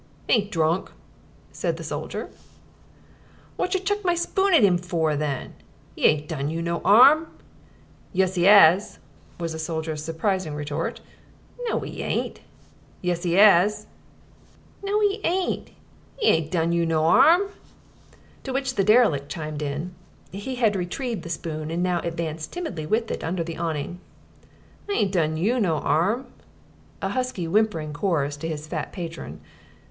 "Ain't 0.29 0.49
drunk!" 0.49 0.89
said 1.51 1.77
the 1.77 1.83
soldier. 1.83 2.31
"Wotcher 3.55 3.77
chuck 3.77 4.03
my 4.03 4.15
spoon 4.15 4.51
at 4.55 4.63
'im 4.63 4.79
for, 4.79 5.15
then? 5.15 5.53
'E 5.95 6.05
ain't 6.07 6.27
done 6.27 6.49
you 6.49 6.59
no 6.59 6.81
'arm." 6.83 7.27
"Yus 8.11 8.35
'e 8.35 8.47
'as," 8.47 8.97
was 9.39 9.51
the 9.51 9.59
soldier's 9.59 10.03
surprising 10.03 10.55
retort. 10.55 11.01
"No 11.67 11.85
'e 11.85 12.01
ain't." 12.01 12.39
"Yus 13.03 13.23
'e 13.27 13.37
'as." 13.37 13.85
"No 14.81 15.03
'e 15.03 15.19
'ain't. 15.23 15.69
'E 16.19 16.25
ain't 16.25 16.49
done 16.51 16.71
you 16.71 16.83
no 16.87 17.05
'arm." 17.05 17.49
To 18.43 18.51
which 18.51 18.73
the 18.73 18.83
derelict 18.83 19.29
chimed 19.29 19.61
in 19.61 19.93
(he 20.31 20.55
had 20.55 20.75
retrieved 20.75 21.21
the 21.21 21.29
spoon 21.29 21.69
and 21.69 21.83
now 21.83 21.99
advanced 21.99 22.51
timidly 22.51 22.87
with 22.87 23.11
it 23.11 23.23
under 23.23 23.43
the 23.43 23.57
awning): 23.57 23.99
"I 24.89 24.93
ain't 24.93 25.11
done 25.11 25.37
you 25.37 25.59
no 25.59 25.77
'arm" 25.77 26.25
a 27.03 27.09
husky, 27.09 27.45
whimpering 27.47 27.93
chorus 27.93 28.35
to 28.37 28.47
his 28.47 28.65
fat 28.65 28.91
patron. 28.91 29.41